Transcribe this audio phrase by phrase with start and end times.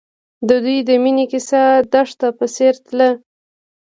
[0.47, 3.09] د دوی د مینې کیسه د دښته په څېر تلله.